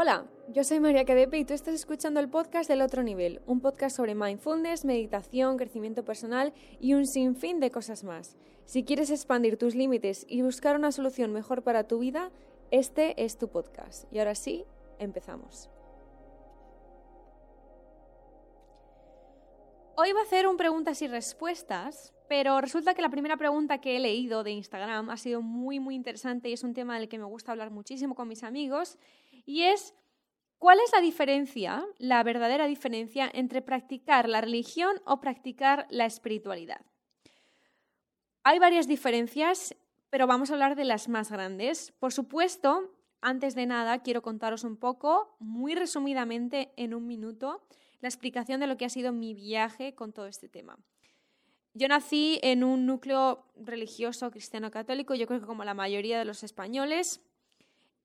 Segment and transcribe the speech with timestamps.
[0.00, 3.60] Hola, yo soy María Cadepe y tú estás escuchando el podcast del otro nivel, un
[3.60, 8.36] podcast sobre mindfulness, meditación, crecimiento personal y un sinfín de cosas más.
[8.64, 12.30] Si quieres expandir tus límites y buscar una solución mejor para tu vida,
[12.70, 14.04] este es tu podcast.
[14.12, 14.64] Y ahora sí,
[15.00, 15.68] empezamos.
[19.96, 23.96] Hoy va a hacer un preguntas y respuestas, pero resulta que la primera pregunta que
[23.96, 27.18] he leído de Instagram ha sido muy muy interesante y es un tema del que
[27.18, 28.96] me gusta hablar muchísimo con mis amigos
[29.48, 29.94] y es
[30.58, 36.82] ¿cuál es la diferencia, la verdadera diferencia entre practicar la religión o practicar la espiritualidad?
[38.44, 39.74] Hay varias diferencias,
[40.10, 41.92] pero vamos a hablar de las más grandes.
[41.98, 47.66] Por supuesto, antes de nada, quiero contaros un poco, muy resumidamente, en un minuto,
[48.00, 50.78] la explicación de lo que ha sido mi viaje con todo este tema.
[51.72, 56.26] Yo nací en un núcleo religioso cristiano católico, yo creo que como la mayoría de
[56.26, 57.22] los españoles,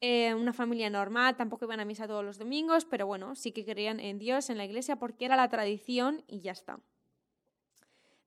[0.02, 3.66] eh, una familia normal, tampoco iban a misa todos los domingos, pero bueno, sí que
[3.66, 6.80] creían en Dios, en la iglesia, porque era la tradición y ya está.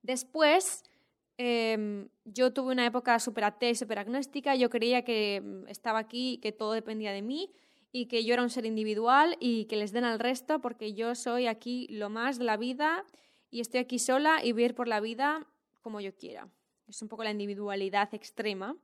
[0.01, 0.83] Después,
[1.37, 5.99] em, yo tuve una época súper atea y súper agnóstica, yo creía que mm, estaba
[5.99, 7.51] aquí, que todo dependía de mí
[7.91, 11.15] y que yo era un ser individual y que les den al resto porque yo
[11.15, 13.05] soy aquí lo más de la vida
[13.49, 15.47] y estoy aquí sola y voy a ir por la vida
[15.81, 16.49] como yo quiera.
[16.87, 18.75] Es un poco la individualidad extrema.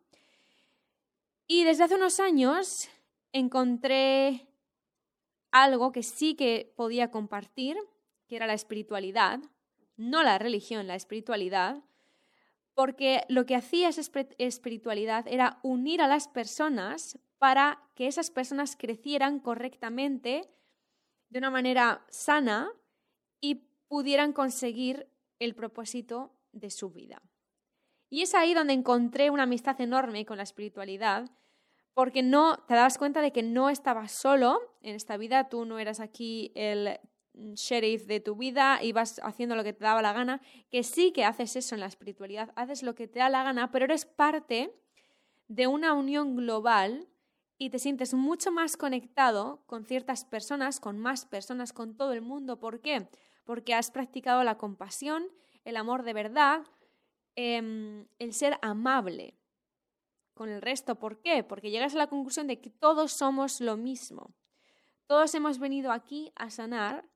[1.56, 2.90] Y desde hace unos años
[3.32, 4.48] encontré
[5.52, 7.78] algo que sí que podía compartir,
[8.28, 9.40] que era la espiritualidad,
[9.95, 11.84] no la religión, la espiritualidad,
[12.73, 14.02] porque lo que hacía esa
[14.40, 20.50] espiritualidad era unir a las personas para que esas personas crecieran correctamente,
[21.30, 22.72] de una manera sana
[23.42, 25.08] y pudieran conseguir
[25.38, 27.22] el propósito de su vida.
[28.10, 31.30] Y es ahí donde encontré una amistad enorme con la espiritualidad,
[31.94, 35.80] porque no te dabas cuenta de que no estabas solo en esta vida, tú no
[35.80, 36.99] eras aquí el
[37.33, 41.11] sheriff de tu vida y vas haciendo lo que te daba la gana, que sí
[41.11, 44.05] que haces eso en la espiritualidad, haces lo que te da la gana, pero eres
[44.05, 44.73] parte
[45.48, 47.08] de una unión global
[47.58, 52.21] y te sientes mucho más conectado con ciertas personas, con más personas, con todo el
[52.21, 52.59] mundo.
[52.59, 53.08] ¿Por qué?
[53.45, 55.23] Porque has practicado la compasión,
[55.64, 56.64] el amor de verdad,
[57.36, 59.33] Em, el ser amable
[60.33, 60.95] con el resto.
[60.95, 61.44] ¿Por qué?
[61.44, 64.33] Porque llegas a la conclusión de que todos somos lo mismo.
[65.08, 67.10] Todos hemos venido aquí a sanar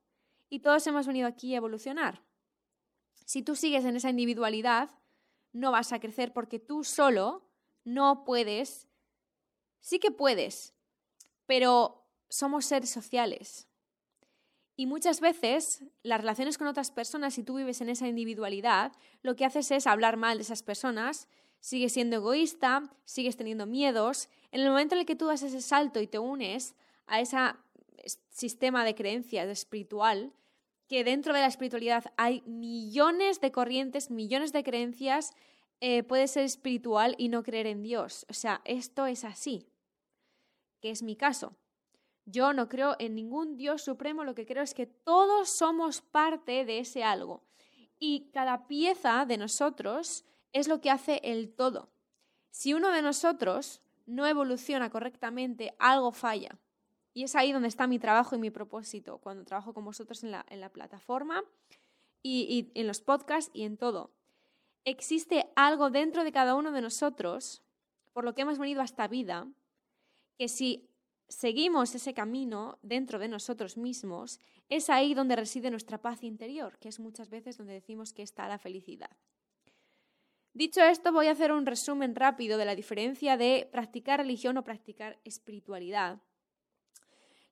[0.48, 2.22] y todos hemos venido aquí a evolucionar.
[3.24, 4.90] Si tú sigues en esa individualidad,
[5.52, 7.50] no vas a crecer porque tú solo
[7.84, 8.88] no puedes.
[9.80, 10.74] Sí que puedes,
[11.46, 13.68] pero somos seres sociales.
[14.76, 18.92] Y muchas veces las relaciones con otras personas, si tú vives en esa individualidad,
[19.22, 21.26] lo que haces es hablar mal de esas personas,
[21.60, 24.28] sigues siendo egoísta, sigues teniendo miedos.
[24.52, 26.74] En el momento en el que tú das ese salto y te unes
[27.06, 27.36] a ese
[28.30, 30.32] sistema de creencias espiritual,
[30.88, 35.32] que dentro de la espiritualidad hay millones de corrientes, millones de creencias,
[35.80, 38.26] eh, puede ser espiritual y no creer en Dios.
[38.28, 39.68] O sea, esto es así,
[40.80, 41.56] que es mi caso.
[42.24, 46.64] Yo no creo en ningún Dios supremo, lo que creo es que todos somos parte
[46.64, 47.42] de ese algo.
[47.98, 51.90] Y cada pieza de nosotros es lo que hace el todo.
[52.50, 56.58] Si uno de nosotros no evoluciona correctamente, algo falla.
[57.12, 60.30] Y es ahí donde está mi trabajo y mi propósito, cuando trabajo con vosotros en
[60.30, 61.44] la, plataforma
[62.22, 64.10] y, en los podcasts y en todo.
[64.84, 67.62] Existe algo dentro de cada uno de nosotros,
[68.12, 69.46] por lo que hemos venido a esta vida,
[70.38, 70.88] que si
[71.28, 76.88] seguimos ese camino dentro de nosotros mismos, es ahí donde reside nuestra paz interior, que
[76.88, 79.10] es muchas veces donde decimos que está la felicidad.
[80.58, 84.64] Dicho esto, voy a hacer un resumen rápido de la diferencia de practicar religión o
[84.64, 86.20] practicar espiritualidad.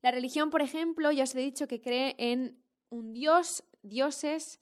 [0.03, 4.59] La religión, por ejemplo, ya os he dicho que cree en un dios, dioses,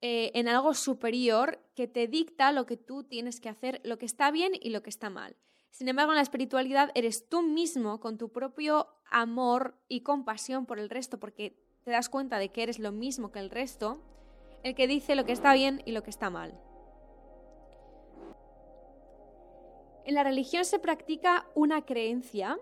[0.00, 4.06] eh, en algo superior que te dicta lo que tú tienes que hacer, lo que
[4.06, 5.34] está bien y lo que está mal.
[5.70, 10.78] Sin embargo, en la espiritualidad eres tú mismo con tu propio amor y compasión por
[10.78, 14.00] el resto, porque te das cuenta de que eres lo mismo que el resto,
[14.62, 16.67] el que dice lo que está bien y lo que está mal.
[20.08, 22.58] En la religión se practica una creencia,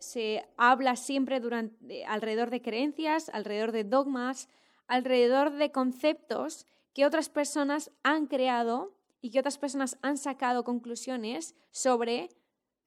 [0.00, 4.48] se habla siempre durante, alrededor de creencias, alrededor de dogmas,
[4.88, 11.54] alrededor de conceptos que otras personas han creado y que otras personas han sacado conclusiones
[11.70, 12.30] sobre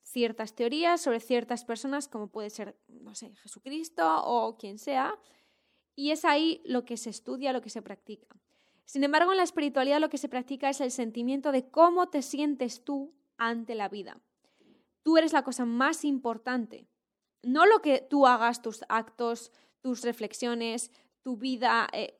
[0.03, 5.17] ciertas teorías, sobre ciertas personas, como puede ser, no sé, Jesucristo o quien sea,
[5.95, 8.27] y es ahí lo que se estudia, lo que se practica.
[8.83, 12.21] Sin embargo, en la espiritualidad lo que se practica es el sentimiento de cómo te
[12.21, 14.21] sientes tú ante la vida.
[15.03, 16.87] Tú eres la cosa más importante.
[17.43, 19.51] No lo que tú hagas, tus actos,
[19.81, 20.91] tus reflexiones,
[21.21, 21.87] tu vida.
[21.93, 22.17] Eh,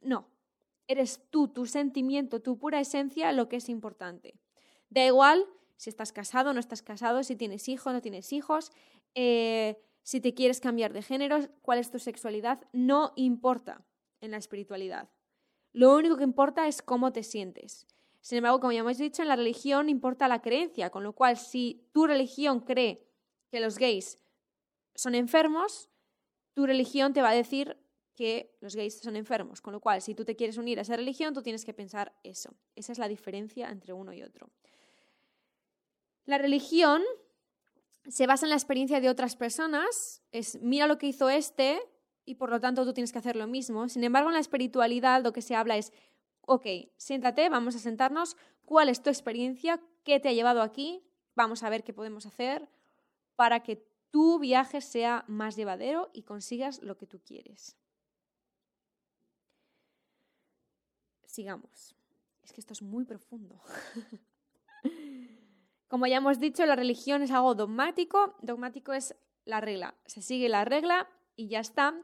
[0.00, 0.28] no.
[0.86, 4.40] Eres tú, tu sentimiento, tu pura esencia lo que es importante.
[4.88, 5.46] Da igual
[5.80, 8.70] si estás casado, no estás casado, si tienes hijos, no tienes hijos,
[9.14, 13.86] eh, si te quieres cambiar de género, cuál es tu sexualidad, no importa
[14.20, 15.08] en la espiritualidad.
[15.72, 17.86] Lo único que importa es cómo te sientes.
[18.20, 21.36] Sin embargo, como ya hemos dicho, en la religión importa la creencia, con lo cual
[21.36, 23.06] si tu religión cree
[23.50, 24.18] que los gays
[24.94, 25.88] son enfermos,
[26.54, 27.78] tu religión te va a decir
[28.14, 29.62] que los gays son enfermos.
[29.62, 32.14] Con lo cual, si tú te quieres unir a esa religión, tú tienes que pensar
[32.22, 32.54] eso.
[32.74, 34.50] Esa es la diferencia entre uno y otro.
[36.26, 37.02] La religión
[38.08, 41.80] se basa en la experiencia de otras personas, es mira lo que hizo este
[42.24, 43.88] y por lo tanto tú tienes que hacer lo mismo.
[43.88, 45.92] Sin embargo, en la espiritualidad lo que se habla es,
[46.50, 46.66] ok,
[46.96, 49.80] siéntate, vamos a sentarnos, ¿cuál es tu experiencia?
[50.02, 51.00] ¿Qué te ha llevado aquí?
[51.36, 52.68] Vamos a ver qué podemos hacer
[53.36, 57.76] para que tu viaje sea más llevadero y consigas lo que tú quieres.
[61.24, 61.94] Sigamos.
[62.42, 63.60] Es que esto es muy profundo.
[65.86, 68.34] Como ya hemos dicho, la religión es algo dogmático.
[68.42, 69.14] Dogmático es
[69.44, 69.94] la regla.
[70.04, 71.94] Se sigue la regla y ya está.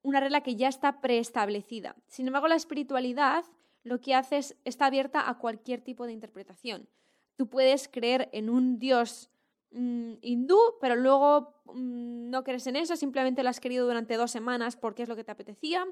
[0.00, 1.96] Una regla que ya está preestablecida.
[2.06, 3.44] Sin embargo, la espiritualidad
[3.84, 6.88] lo que hace es está abierta a cualquier tipo de interpretación.
[7.36, 9.30] Tú puedes creer en un dios
[9.70, 14.30] mm, hindú, pero luego mm, no crees en eso, simplemente lo has querido durante dos
[14.30, 15.86] semanas porque es lo que te apetecía.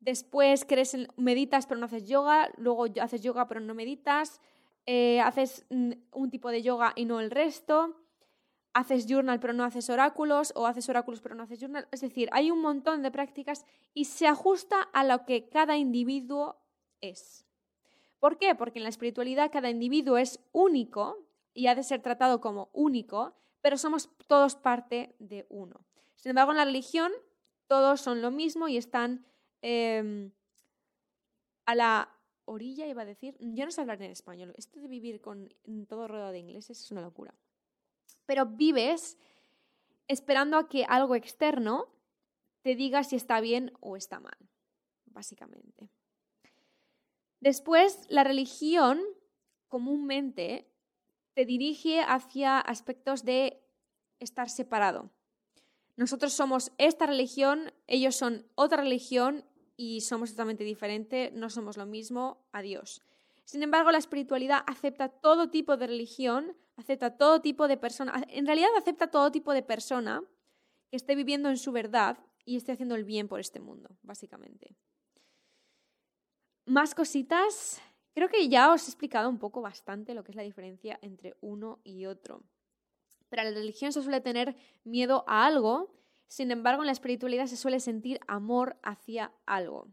[0.00, 4.40] Después crees meditas pero no haces yoga, luego haces yoga pero no meditas.
[4.86, 7.96] Eh, haces mm, un tipo de yoga y no el resto,
[8.72, 11.88] haces journal pero no haces oráculos o haces oráculos pero no haces journal.
[11.90, 13.64] Es decir, hay un montón de prácticas
[13.94, 16.59] y se ajusta a lo que cada individuo
[17.00, 17.46] es.
[18.18, 18.54] ¿Por qué?
[18.54, 23.34] Porque en la espiritualidad cada individuo es único y ha de ser tratado como único,
[23.60, 25.86] pero somos todos parte de uno.
[26.16, 27.12] Sin embargo, en la religión
[27.66, 29.24] todos son lo mismo y están
[29.62, 30.32] em,
[31.64, 35.20] a la orilla, iba a decir, yo no sé hablar en español, esto de vivir
[35.20, 35.48] con
[35.88, 37.34] todo rodeado de ingleses es una locura.
[38.26, 39.16] Pero vives
[40.08, 41.88] esperando a que algo externo
[42.62, 44.36] te diga si está bien o está mal,
[45.06, 45.88] básicamente.
[47.40, 49.00] Después, la religión
[49.68, 50.70] comúnmente
[51.34, 53.62] te dirige hacia aspectos de
[54.18, 55.10] estar separado.
[55.96, 59.44] Nosotros somos esta religión, ellos son otra religión
[59.76, 63.02] y somos totalmente diferentes, no somos lo mismo, adiós.
[63.44, 68.46] Sin embargo, la espiritualidad acepta todo tipo de religión, acepta todo tipo de persona, en
[68.46, 70.22] realidad acepta todo tipo de persona
[70.90, 74.76] que esté viviendo en su verdad y esté haciendo el bien por este mundo, básicamente.
[76.70, 77.80] Más cositas.
[78.14, 81.36] Creo que ya os he explicado un poco bastante lo que es la diferencia entre
[81.40, 82.42] uno y otro.
[83.28, 86.00] Pero la religión se suele tener miedo a algo
[86.30, 89.88] sin embargo, en la espiritualidad se suele sentir amor hacia algo.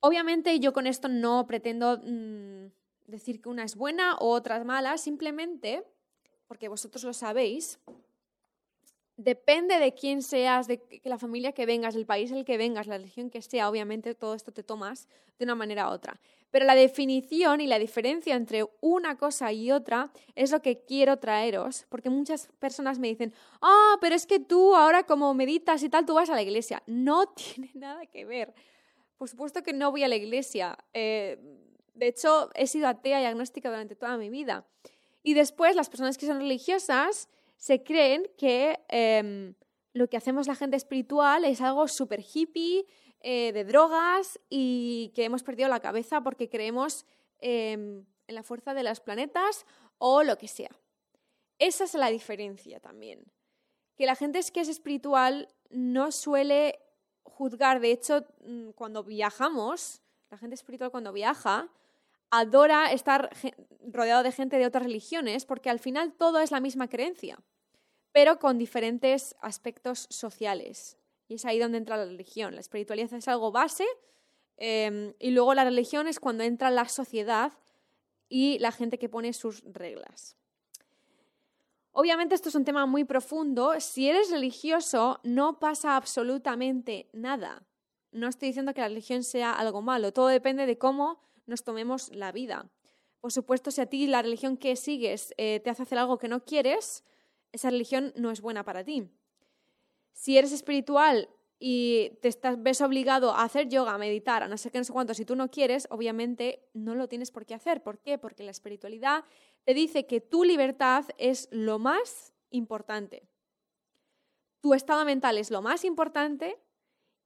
[0.00, 2.66] Obviamente yo con esto no pretendo mm,
[3.06, 5.82] decir que una es buena o otra es mala, simplemente,
[6.46, 7.80] porque vosotros lo sabéis,
[9.16, 12.98] depende de quién seas, de la familia que vengas, del país el que vengas, la
[12.98, 15.08] religión que sea, obviamente todo esto te tomas
[15.38, 16.20] de una manera u otra.
[16.50, 21.18] Pero la definición y la diferencia entre una cosa y otra es lo que quiero
[21.18, 23.32] traeros, porque muchas personas me dicen,
[23.62, 26.82] ah, pero es que tú ahora como meditas y tal, tú vas a la iglesia.
[26.86, 28.54] No tiene nada que ver.
[29.16, 30.76] Por supuesto que no voy a la iglesia.
[30.92, 31.38] Eh,
[31.94, 34.66] de hecho, he sido atea y agnóstica durante toda mi vida.
[35.22, 39.54] Y después las personas que son religiosas se creen que em,
[39.92, 42.86] lo que hacemos la gente espiritual es algo súper hippie,
[43.20, 47.06] eh, de drogas y que hemos perdido la cabeza porque creemos
[47.38, 49.66] em, en la fuerza de los planetas
[49.98, 50.70] o lo que sea.
[51.58, 53.24] Esa es la diferencia también.
[53.96, 56.78] Que la gente que es espiritual no suele
[57.22, 57.80] juzgar.
[57.80, 61.70] De hecho, mm, cuando viajamos, la gente espiritual cuando viaja,
[62.30, 63.30] adora estar
[63.82, 67.38] rodeado de gente de otras religiones porque al final todo es la misma creencia,
[68.12, 70.98] pero con diferentes aspectos sociales.
[71.28, 72.54] Y es ahí donde entra la religión.
[72.54, 73.86] La espiritualidad es algo base
[74.56, 77.52] em, y luego la religión es cuando entra la sociedad
[78.28, 80.36] y la gente que pone sus reglas.
[81.92, 83.80] Obviamente esto es un tema muy profundo.
[83.80, 87.66] Si eres religioso no pasa absolutamente nada.
[88.12, 90.12] No estoy diciendo que la religión sea algo malo.
[90.12, 92.70] Todo depende de cómo nos tomemos la vida.
[93.20, 96.28] Por supuesto, si a ti la religión que sigues eh, te hace hacer algo que
[96.28, 97.04] no quieres,
[97.52, 99.08] esa religión no es buena para ti.
[100.12, 104.58] Si eres espiritual y te estás, ves obligado a hacer yoga, a meditar, a no
[104.58, 107.54] sé qué, no sé cuánto, si tú no quieres, obviamente no lo tienes por qué
[107.54, 107.82] hacer.
[107.82, 108.18] ¿Por qué?
[108.18, 109.24] Porque la espiritualidad
[109.64, 113.28] te dice que tu libertad es lo más importante.
[114.60, 116.58] tu estado mental es lo más importante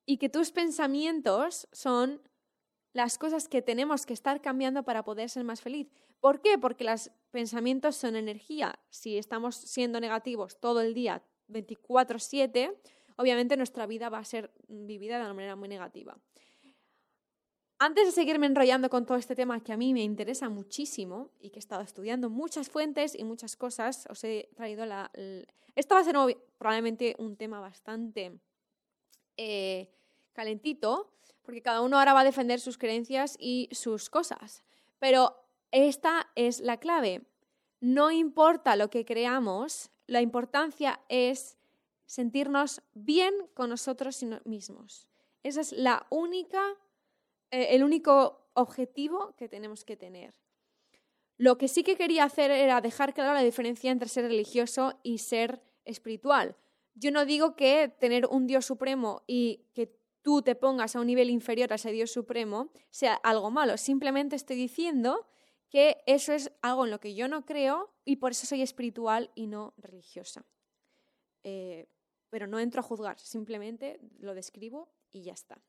[0.04, 2.20] y que tus pensamientos son
[2.92, 5.88] las cosas que tenemos que estar cambiando para poder ser más feliz.
[6.20, 6.58] ¿Por qué?
[6.58, 8.78] Porque los pensamientos son energía.
[8.90, 12.76] Si estamos siendo negativos todo el día, 24/7,
[13.16, 16.18] obviamente nuestra vida va a ser vivida de una manera muy negativa.
[17.82, 21.48] Antes de seguirme enrollando con todo este tema que a mí me interesa muchísimo y
[21.48, 25.10] que he estado estudiando muchas fuentes y muchas cosas, os he traído la...
[25.74, 26.14] Esto va a ser
[26.58, 28.38] probablemente un tema bastante
[29.38, 29.90] eh,
[30.34, 31.10] calentito,
[31.50, 34.62] porque cada uno ahora va a defender sus creencias y sus cosas.
[35.00, 35.34] Pero
[35.72, 37.22] esta es la clave.
[37.80, 41.58] No importa lo que creamos, la importancia es
[42.06, 45.08] sentirnos bien con nosotros mismos.
[45.42, 46.62] Esa es la única,
[47.50, 50.36] eh, el único objetivo que tenemos que tener.
[51.36, 55.18] Lo que sí que quería hacer era dejar clara la diferencia entre ser religioso y
[55.18, 56.54] ser espiritual.
[56.94, 61.06] Yo no digo que tener un Dios supremo y que tú te pongas a un
[61.06, 63.76] nivel inferior a ese Dios supremo sea algo malo.
[63.76, 65.26] Simplemente estoy diciendo
[65.68, 69.30] que eso es algo en lo que yo no creo y por eso soy espiritual
[69.34, 70.44] y no religiosa.
[71.44, 71.88] Eh,
[72.28, 75.60] pero no entro a juzgar, simplemente lo describo y ya está.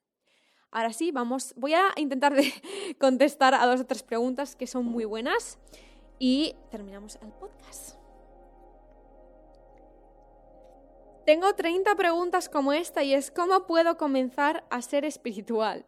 [0.70, 2.52] Ahora sí, vamos, voy a intentar de
[3.00, 5.60] contestar a dos o tres preguntas que son muy buenas
[6.18, 8.01] y terminamos el podcast.
[11.26, 15.86] Tengo 30 preguntas como esta y es ¿cómo puedo comenzar a ser espiritual?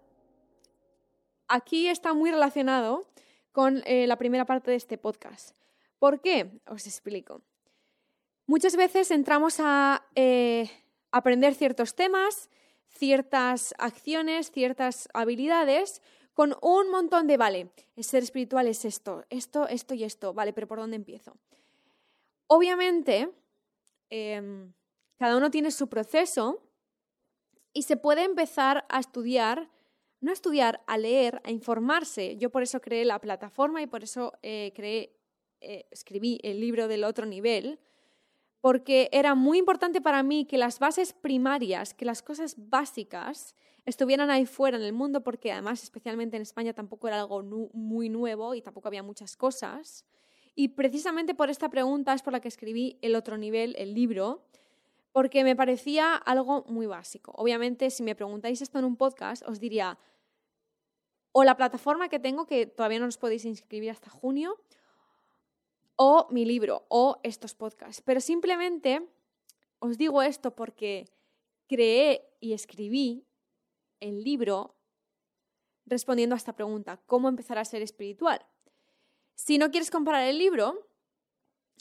[1.47, 3.07] Aquí está muy relacionado
[3.51, 5.55] con eh, la primera parte de este podcast.
[5.97, 6.51] ¿Por qué?
[6.67, 7.41] Os explico.
[8.45, 10.69] Muchas veces entramos a eh,
[11.11, 12.49] aprender ciertos temas,
[12.89, 16.01] ciertas acciones, ciertas habilidades
[16.35, 20.67] con un montón de, vale, ser espiritual es esto, esto, esto y esto, vale, pero
[20.67, 21.37] ¿por dónde empiezo?
[22.47, 23.29] Obviamente,
[24.09, 24.73] em,
[25.17, 26.61] cada uno tiene su proceso
[27.73, 29.69] y se puede empezar a estudiar,
[30.21, 32.37] no a estudiar, a leer, a informarse.
[32.37, 35.15] Yo por eso creé la plataforma y por eso eh, creé,
[35.61, 37.79] eh, escribí el libro del otro nivel,
[38.61, 43.55] porque era muy importante para mí que las bases primarias, que las cosas básicas
[43.85, 47.43] estuvieran ahí fuera en el mundo, porque además, especialmente en España, tampoco era algo
[47.73, 50.05] muy nuevo y tampoco había muchas cosas.
[50.55, 54.45] Y precisamente por esta pregunta es por la que escribí el otro nivel, el libro,
[55.13, 57.31] porque me parecía algo muy básico.
[57.37, 59.97] Obviamente, si me preguntáis esto en un podcast, os diría,
[61.31, 64.59] o la plataforma que tengo, que todavía no os podéis inscribir hasta junio,
[65.95, 68.01] o mi libro o estos podcasts.
[68.01, 69.07] Pero simplemente
[69.79, 71.05] os digo esto porque
[71.67, 73.25] creé y escribí
[73.99, 74.75] el libro
[75.85, 78.43] respondiendo a esta pregunta, ¿cómo empezar a ser espiritual?
[79.35, 80.87] Si no quieres comprar el libro,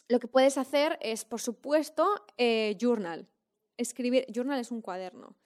[0.09, 2.07] lo que puedes hacer es, por supuesto,
[2.37, 3.29] eh, journal.
[3.77, 5.37] Escribir, journal es un cuaderno.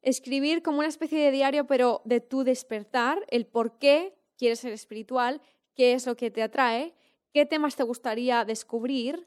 [0.00, 4.72] Escribir como una especie de diario, pero de tu despertar, el por qué quieres ser
[4.72, 5.40] espiritual,
[5.74, 6.94] qué es lo que te atrae
[7.32, 9.26] qué temas te gustaría descubrir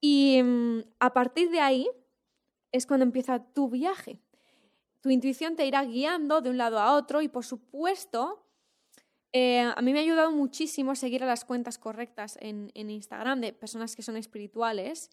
[0.00, 1.88] y mm, a partir de ahí
[2.72, 4.20] es cuando empieza tu viaje.
[5.00, 8.44] Tu intuición te irá guiando de un lado a otro y por supuesto
[9.32, 13.52] eh, a mí me ha ayudado muchísimo seguir a las cuentas correctas en, Instagram de
[13.52, 15.10] personas que son espirituales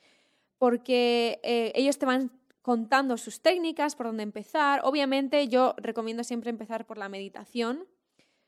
[0.58, 2.32] porque eh, ellos te van
[2.62, 4.82] contando sus técnicas, por dónde empezar.
[4.84, 7.88] Obviamente yo recomiendo siempre empezar por la meditación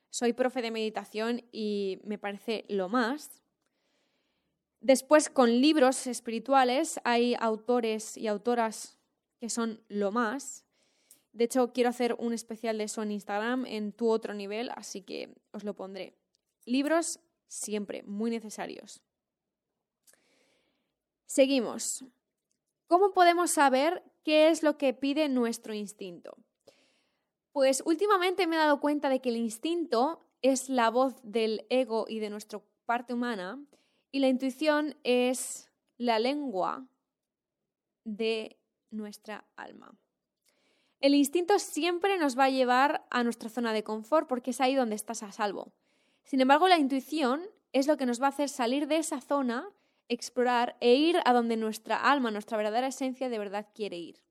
[0.10, 3.44] soy profe de meditación y me parece lo más.
[4.82, 8.98] Después, con libros espirituales, hay autores y autoras
[9.40, 10.66] que son lo más.
[11.40, 15.04] De hecho, quiero hacer un especial de eso en Instagram, en tu otro nivel, así
[15.04, 16.14] que os lo pondré.
[16.66, 19.02] Libros siempre, muy necesarios.
[21.26, 22.04] Seguimos.
[22.88, 26.36] ¿Cómo podemos saber qué es lo que pide nuestro instinto?
[27.54, 32.04] Pues últimamente me he dado cuenta de que el instinto es la voz del ego
[32.10, 33.66] y de nuestra parte humana
[34.12, 36.86] y la intuición es la lengua
[38.04, 38.60] de
[38.92, 39.98] nuestra alma.
[41.00, 44.76] El instinto siempre nos va a llevar a nuestra zona de confort porque es ahí
[44.76, 45.72] donde estás a salvo.
[46.26, 47.42] Sin embargo, la intuición
[47.72, 49.70] es lo que nos va a hacer salir de esa zona,
[50.10, 54.22] explorar e ir a donde nuestra alma, nuestra verdadera esencia de verdad quiere ir.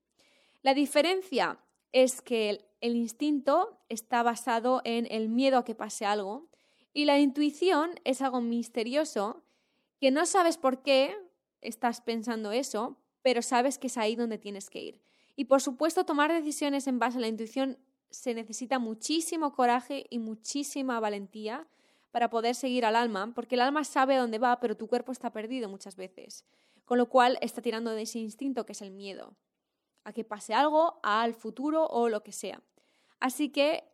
[0.63, 1.59] La diferencia
[1.93, 6.49] es que el instinto está basado en el miedo a que pase algo
[6.93, 9.43] y la intuición es algo misterioso
[10.01, 11.17] que no sabes por qué
[11.63, 15.08] estás pensando eso, pero sabes que es ahí donde tienes que ir.
[15.38, 17.78] Y por supuesto, tomar decisiones en base a la intuición
[18.11, 21.68] se necesita muchísimo coraje y muchísima valentía
[22.11, 25.30] para poder seguir al alma, porque el alma sabe dónde va, pero tu cuerpo está
[25.30, 26.45] perdido muchas veces.
[26.85, 29.37] Con lo cual está tirando de ese instinto que es el miedo,
[30.02, 32.61] a que pase algo, al futuro o lo que sea.
[33.21, 33.85] Así que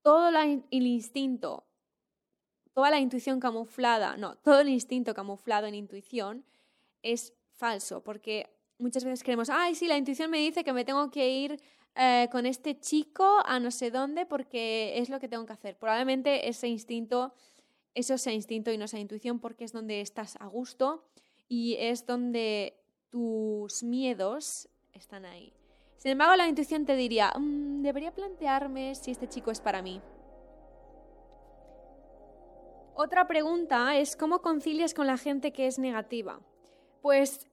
[0.00, 1.66] todo el instinto,
[2.72, 6.46] toda la intuición camuflada, no, todo el instinto camuflado en intuición
[7.02, 11.10] es falso, porque muchas veces creemos, ay, sí, la intuición me dice que me tengo
[11.10, 11.60] que ir
[11.94, 15.76] eh, con este chico a no sé dónde porque es lo que tengo que hacer.
[15.78, 17.32] Probablemente ese instinto,
[17.94, 21.04] eso sea instinto y no sea intuición porque es donde estás a gusto
[21.48, 22.78] y es donde
[23.10, 25.52] tus miedos están ahí.
[25.96, 30.02] Sin embargo, la intuición te diría, mm, debería plantearme si este chico es para mí.
[32.94, 36.40] Otra pregunta es cómo concilias con la gente que es negativa.
[37.02, 37.46] Pues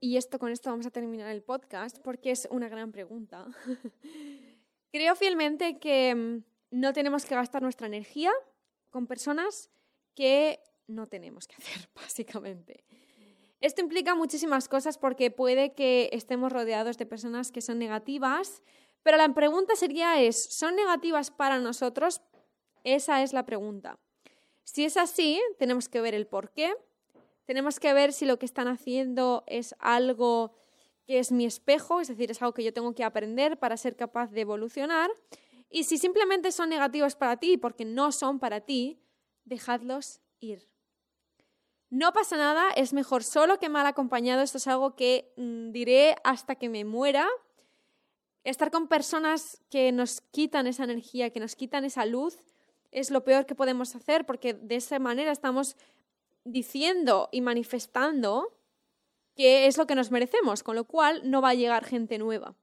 [0.00, 3.46] y esto con esto vamos a terminar el podcast porque es una gran pregunta.
[4.92, 8.32] Creo fielmente que mm, no tenemos que gastar nuestra energía
[8.88, 9.70] con personas
[10.14, 12.84] que no tenemos que hacer, básicamente.
[13.60, 18.62] Esto implica muchísimas cosas porque puede que estemos rodeados de personas que son negativas,
[19.02, 22.22] pero la pregunta sería es, ¿son negativas para nosotros?
[22.84, 23.98] Esa es la pregunta.
[24.64, 26.72] Si es así, tenemos que ver el por qué
[27.50, 30.54] tenemos que ver si lo que están haciendo es algo
[31.04, 33.96] que es mi espejo, es decir, es algo que yo tengo que aprender para ser
[33.96, 35.10] capaz de evolucionar.
[35.68, 39.02] Y si simplemente son negativos para ti porque no son para ti,
[39.44, 40.68] dejadlos ir.
[41.88, 44.42] No pasa nada, es mejor solo que mal acompañado.
[44.42, 47.28] Esto es algo que mm, diré hasta que me muera.
[48.44, 52.38] Estar con personas que nos quitan esa energía, que nos quitan esa luz,
[52.92, 55.76] es lo peor que podemos hacer porque de esa manera estamos
[56.50, 58.56] diciendo y manifestando
[59.34, 62.56] que es lo que nos merecemos, con lo cual no va a llegar gente nueva,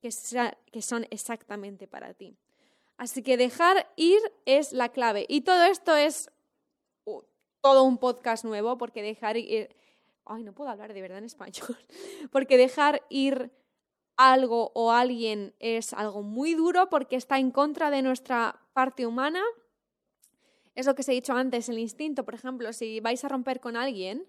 [0.00, 2.36] que, son exactamente para ti.
[2.96, 5.24] Así que dejar ir es la clave.
[5.28, 6.30] Y todo esto es
[7.04, 7.22] uh,
[7.60, 9.74] todo un podcast nuevo, porque dejar ir...
[10.26, 11.78] Ay, no puedo hablar de verdad en español.
[12.30, 13.50] Porque dejar ir
[14.16, 19.42] algo o alguien es algo muy duro porque está en contra de nuestra parte humana
[20.80, 23.60] es lo que os he dicho antes, el instinto, por ejemplo, si vais a romper
[23.60, 24.26] con alguien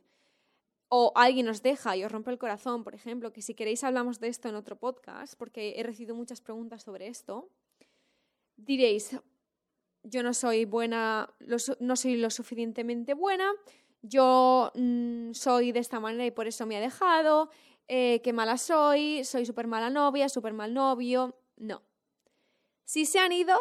[0.90, 4.20] o alguien os deja y os rompe el corazón, por ejemplo, que si queréis hablamos
[4.20, 7.50] de esto en otro podcast, porque he recibido muchas preguntas sobre esto,
[8.58, 9.18] diréis,
[10.04, 11.34] yo no soy buena,
[11.80, 13.52] no soy lo suficientemente buena,
[14.02, 17.50] yo mm, soy de esta manera y por eso me ha dejado,
[17.88, 21.36] eh, qué mala soy, soy súper mala novia, súper mal novio.
[21.58, 21.84] No.
[22.86, 23.58] Si se han ido,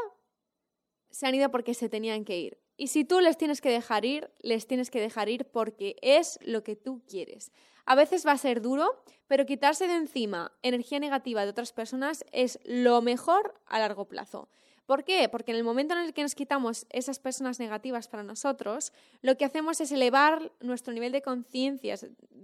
[1.11, 2.60] se han ido porque se tenían que ir.
[2.81, 6.39] Y si tú les tienes que dejar ir, les tienes que dejar ir porque es
[6.41, 7.53] lo que tú quieres.
[7.85, 12.25] A veces va a ser duro, pero quitarse de encima energía negativa de otras personas
[12.33, 14.49] es lo mejor a largo plazo.
[14.87, 15.29] ¿Por qué?
[15.29, 19.37] Porque en el momento en el que nos quitamos esas personas negativas para nosotros, lo
[19.37, 21.97] que hacemos es elevar nuestro nivel de conciencia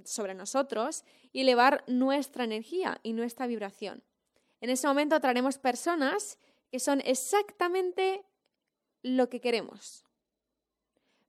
[0.05, 4.03] sobre nosotros y elevar nuestra energía y nuestra vibración.
[4.61, 6.39] En ese momento atraeremos personas
[6.71, 8.23] que son exactamente
[9.01, 10.06] lo que queremos.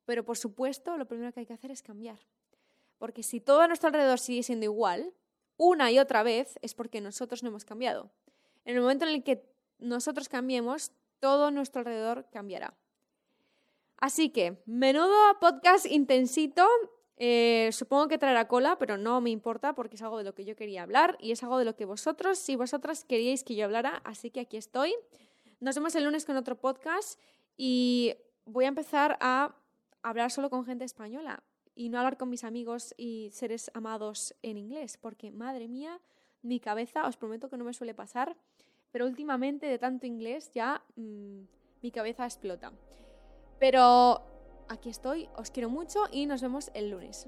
[0.08, 2.18] Pero por supuesto, lo primero que hay que hacer es cambiar.
[2.98, 5.14] Porque si todo a nuestro alrededor sigue siendo igual,
[5.58, 8.10] una y otra vez, es porque nosotros no hemos cambiado.
[8.64, 9.44] En el momento en el que
[9.80, 12.74] nosotros cambiemos, todo nuestro alrededor cambiará.
[13.98, 16.66] Así que, menudo podcast intensito.
[17.18, 20.46] Eh, supongo que traerá cola, pero no me importa porque es algo de lo que
[20.46, 23.66] yo quería hablar y es algo de lo que vosotros y vosotras queríais que yo
[23.66, 24.02] hablara.
[24.06, 24.96] Así que aquí estoy.
[25.60, 27.20] Nos vemos el lunes con otro podcast
[27.58, 28.16] y
[28.46, 29.54] voy a empezar a
[30.02, 31.44] hablar solo con gente española
[31.76, 36.00] y no hablar con mis amigos y seres amados en inglés, porque madre mía,
[36.42, 38.36] mi cabeza, os prometo que no me suele pasar,
[38.92, 41.42] pero últimamente de tanto inglés ya mm,
[41.82, 42.72] mi cabeza explota.
[43.60, 44.22] Pero
[44.70, 47.28] aquí estoy, os quiero mucho y nos vemos el lunes.